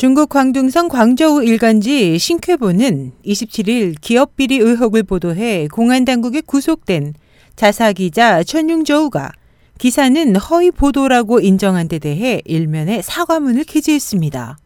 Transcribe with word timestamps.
중국 0.00 0.30
광둥성 0.30 0.88
광저우 0.88 1.44
일간지 1.44 2.18
신쾌보는 2.18 3.12
27일 3.22 3.96
기업 4.00 4.34
비리 4.34 4.56
의혹을 4.56 5.02
보도해 5.02 5.68
공안 5.70 6.06
당국에 6.06 6.40
구속된 6.40 7.12
자사 7.54 7.92
기자 7.92 8.42
천융저우가 8.42 9.30
기사는 9.76 10.36
허위 10.36 10.70
보도라고 10.70 11.40
인정한 11.40 11.86
데 11.86 11.98
대해 11.98 12.40
일면에 12.46 13.02
사과문을 13.02 13.64
게재했습니다. 13.64 14.56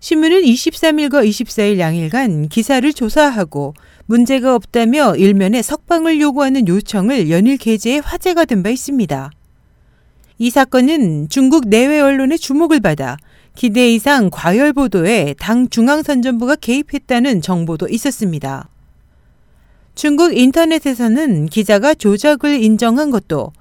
신문은 0.00 0.42
23일과 0.42 1.24
24일 1.24 1.78
양일간 1.78 2.48
기사를 2.48 2.92
조사하고 2.92 3.74
문제가 4.06 4.56
없다며 4.56 5.14
일면에 5.14 5.62
석방을 5.62 6.20
요구하는 6.20 6.66
요청을 6.66 7.30
연일 7.30 7.56
게재해 7.56 8.00
화제가 8.02 8.46
된 8.46 8.64
바 8.64 8.70
있습니다. 8.70 9.30
이 10.38 10.50
사건은 10.50 11.28
중국 11.28 11.68
내외 11.68 12.00
언론의 12.00 12.40
주목을 12.40 12.80
받아 12.80 13.16
기대 13.54 13.92
이상 13.92 14.30
과열 14.30 14.72
보도에 14.72 15.34
당 15.38 15.68
중앙선전부가 15.68 16.56
개입했다는 16.56 17.42
정보도 17.42 17.88
있었습니다. 17.88 18.68
중국 19.94 20.36
인터넷에서는 20.36 21.46
기자가 21.46 21.94
조작을 21.94 22.62
인정한 22.62 23.10
것도 23.10 23.52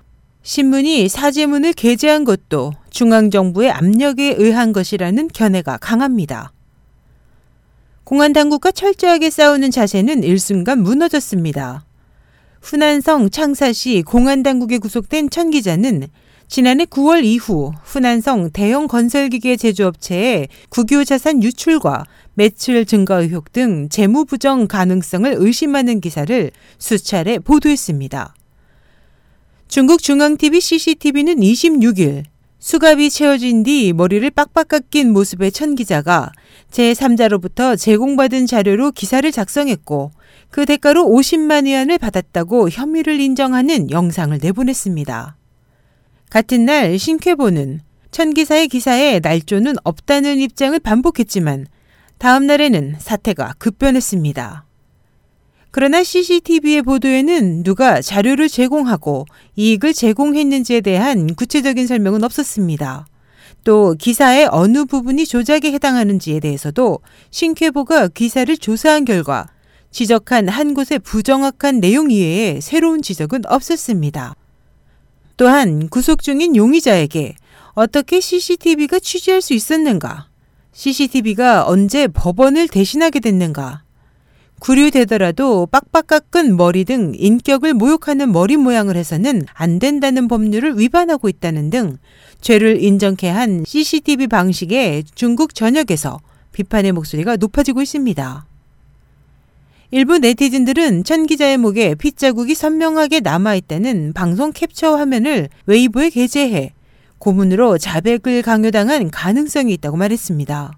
신문이 0.44 1.08
사제문을 1.10 1.74
게재한 1.74 2.24
것도 2.24 2.74
중앙정부의 2.90 3.70
압력에 3.70 4.36
의한 4.38 4.72
것이라는 4.72 5.28
견해가 5.28 5.78
강합니다. 5.78 6.52
공안 8.04 8.34
당국과 8.34 8.72
철저하게 8.72 9.30
싸우는 9.30 9.72
자세는 9.72 10.24
일순간 10.24 10.82
무너졌습니다. 10.82 11.86
후난성 12.62 13.32
창사시 13.32 14.04
공안 14.06 14.44
당국에 14.44 14.78
구속된 14.78 15.30
천 15.30 15.50
기자는 15.50 16.08
지난해 16.48 16.86
9월 16.86 17.24
이후 17.24 17.72
후난성 17.84 18.52
대형 18.52 18.88
건설기계 18.88 19.56
제조업체의 19.56 20.50
국유 20.70 21.04
자산 21.06 21.42
유출과 21.42 22.04
매출 22.34 22.86
증가 22.86 23.16
의혹 23.22 23.52
등 23.52 23.90
재무 23.90 24.26
부정 24.26 24.68
가능성을 24.68 25.34
의심하는 25.38 26.02
기사를 26.02 26.52
수차례 26.78 27.40
보도했습니다. 27.40 28.36
중국 29.68 30.04
중앙TV 30.04 30.60
CCTV는 30.60 31.38
26일 31.38 32.26
수갑이 32.62 33.10
채워진 33.10 33.64
뒤 33.64 33.92
머리를 33.92 34.30
빡빡 34.30 34.68
깎인 34.68 35.12
모습의 35.14 35.52
천 35.52 35.74
기자가 35.74 36.32
제3자로부터 36.70 37.76
제공받은 37.76 38.46
자료로 38.46 38.92
기사를 38.92 39.30
작성했고 39.32 40.12
그 40.52 40.68
대가로 40.68 41.04
50만 41.06 41.66
위안을 41.66 41.98
받았다고 41.98 42.70
혐의를 42.70 43.20
인정하는 43.20 43.90
영상을 43.90 44.38
내보냈습니다. 44.40 45.38
같은 46.30 46.66
날 46.66 47.00
신쾌보는 47.00 47.82
천 48.12 48.32
기사의 48.32 48.68
기사에 48.68 49.20
날조는 49.24 49.74
없다는 49.84 50.38
입장을 50.38 50.80
반복했지만 50.80 51.66
다음 52.20 52.46
날에는 52.46 52.98
사태가 53.00 53.56
급변했습니다. 53.58 54.66
그러나 55.72 56.04
CCTV의 56.04 56.82
보도에는 56.82 57.64
누가 57.64 58.02
자료를 58.02 58.50
제공하고 58.50 59.26
이익을 59.56 59.94
제공했는지에 59.94 60.82
대한 60.82 61.34
구체적인 61.34 61.88
설명은 61.88 62.26
없었습니다. 62.26 63.08
또 63.64 63.96
기사의 63.98 64.50
어느 64.52 64.86
부분이 64.86 65.26
조작에 65.26 65.72
해당하는지에 65.72 66.42
대해서도 66.42 67.00
신쾌보가 67.30 68.10
기사를 68.10 68.56
조사한 68.58 69.06
결과 69.06 69.48
지적한 69.92 70.50
한 70.50 70.74
곳의 70.74 71.00
부정확한 71.00 71.80
내용 71.80 72.12
이외에 72.12 72.60
새로운 72.60 73.02
지적은 73.02 73.44
없었습니다. 73.46 74.36
또한 75.38 75.88
구속 75.90 76.22
중인 76.22 76.56
용의자에게 76.56 77.36
어떻게 77.74 78.20
CCTV가 78.20 79.00
취재할 79.00 79.42
수 79.42 79.54
있었는가? 79.54 80.28
CCTV가 80.74 81.68
언제 81.68 82.08
법원을 82.08 82.68
대신하게 82.68 83.20
됐는가? 83.22 83.84
구류되더라도 84.62 85.66
빡빡 85.66 86.06
깎은 86.06 86.56
머리 86.56 86.86
등 86.86 87.14
인격을 87.16 87.74
모욕하는 87.74 88.32
머리 88.32 88.58
모양을 88.58 88.96
해서는 88.96 89.44
안 89.54 89.80
된다는 89.80 90.28
법률을 90.28 90.78
위반하고 90.78 91.30
있다는 91.30 91.72
등 91.72 91.98
죄를 92.42 92.82
인정케 92.82 93.28
한 93.28 93.64
CCTV 93.66 94.28
방식에 94.28 95.02
중국 95.16 95.56
전역에서 95.56 96.20
비판의 96.54 96.92
목소리가 96.92 97.38
높아지고 97.38 97.82
있습니다. 97.82 98.46
일부 99.90 100.20
네티즌들은 100.20 101.06
천 101.06 101.26
기자의 101.26 101.58
목에 101.58 101.96
핏자국이 101.96 102.54
선명하게 102.54 103.22
남아있다는 103.22 104.14
방송 104.14 104.52
캡처 104.54 104.96
화면을 104.96 105.50
웨이보에 105.66 106.12
게재해 106.12 106.72
고문으로 107.18 107.80
자백을 107.80 108.44
강요당한 108.44 109.10
가능성이 109.10 109.74
있다고 109.74 109.98
말했습니다. 109.98 110.78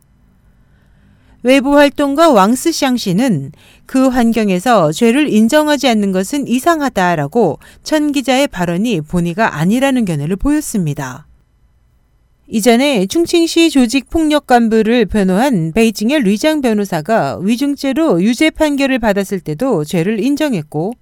외부 1.44 1.78
활동가 1.78 2.32
왕스샹 2.32 2.98
씨는 2.98 3.52
그 3.86 4.08
환경에서 4.08 4.94
죄를 4.94 5.32
인정하지 5.32 5.90
않는 5.90 6.14
것은 6.14 6.48
이상하다라고 6.48 7.60
천 7.84 8.14
기자의 8.14 8.48
발언이 8.48 9.02
본의가 9.02 9.58
아니라는 9.58 10.06
견해를 10.06 10.38
보였습니다. 10.38 11.28
이전에 12.48 13.08
충칭시 13.08 13.70
조직 13.70 14.10
폭력 14.10 14.48
간부를 14.48 15.06
변호한 15.06 15.74
베이징의 15.74 16.22
리장 16.22 16.62
변호사가 16.62 17.40
위중죄로 17.42 18.22
유죄 18.22 18.50
판결을 18.50 19.00
받았을 19.00 19.40
때도 19.40 19.84
죄를 19.84 20.24
인정했고 20.24 20.94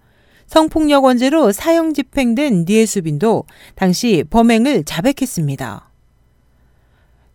성폭력 0.48 1.04
원죄로 1.04 1.52
사형 1.52 1.94
집행된 1.94 2.66
니에수빈도 2.68 3.46
당시 3.76 4.24
범행을 4.30 4.84
자백했습니다. 4.86 5.91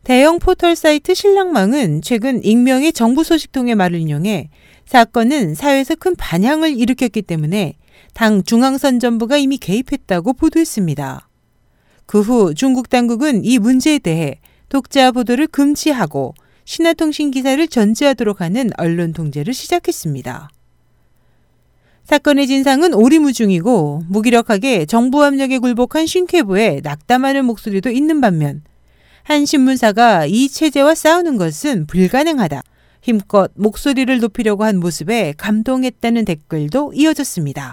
대형 0.06 0.39
포털 0.39 0.77
사이트 0.77 1.15
신랑망은 1.15 2.00
최근 2.00 2.41
익명의 2.44 2.93
정부 2.93 3.25
소식통의 3.25 3.75
말을 3.75 3.99
인용해 3.99 4.50
사건은 4.84 5.56
사회에서 5.56 5.97
큰 5.97 6.15
반향을 6.15 6.78
일으켰기 6.78 7.22
때문에 7.22 7.75
당 8.15 8.44
중앙선전부가 8.44 9.37
이미 9.37 9.59
개입했다고 9.59 10.34
보도했습니다. 10.34 11.28
그 12.06 12.21
후 12.21 12.55
중국 12.55 12.89
당국은 12.89 13.44
이 13.44 13.59
문제에 13.59 13.99
대해 13.99 14.39
독자 14.69 15.11
보도를 15.11 15.49
금지하고 15.49 16.34
신화통신 16.65 17.33
기사를 17.33 17.67
전제하도록 17.67 18.41
하는 18.41 18.71
언론 18.78 19.12
통제를 19.12 19.55
시작했습니다. 19.55 20.50
사건의 22.05 22.47
진상은 22.47 22.94
오리무중이고 22.94 24.03
무기력하게 24.09 24.87
정부 24.87 25.25
압력에 25.25 25.59
굴복한 25.59 26.06
신쾌부에 26.06 26.83
낙담하는 26.84 27.44
목소리도 27.44 27.91
있는 27.91 28.21
반면 28.21 28.62
한 29.26 29.44
신문사가 29.44 30.26
이 30.26 30.48
체제와 30.48 30.94
싸우는 30.94 31.37
것은 31.37 31.88
불가능하다. 31.88 32.62
힘껏 33.03 33.50
목소리를 33.56 34.20
높이려고 34.20 34.62
한 34.62 34.78
모습에 34.78 35.34
감동했다는 35.37 36.25
댓글도 36.25 36.92
이어졌습니다. 36.94 37.72